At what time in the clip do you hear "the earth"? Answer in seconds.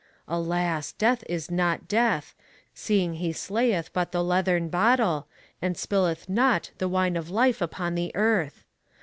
7.93-8.65